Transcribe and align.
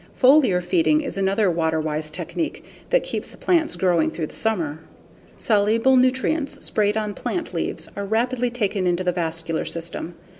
Foliar 0.19 0.63
feeding 0.63 1.01
is 1.01 1.15
another 1.15 1.51
water 1.51 1.79
wise 1.79 2.09
technique 2.09 2.65
that 2.89 3.03
keeps 3.03 3.35
plants 3.35 3.75
growing 3.75 4.09
through 4.09 4.25
the 4.25 4.35
summer. 4.35 4.79
Soluble 5.37 5.95
nutrients 5.95 6.65
sprayed 6.65 6.97
on 6.97 7.13
plant 7.13 7.53
leaves 7.53 7.87
are 7.95 8.07
rapidly 8.07 8.49
taken 8.49 8.87
into 8.87 9.03
the 9.03 9.11
vascular 9.11 9.63
system. 9.63 10.15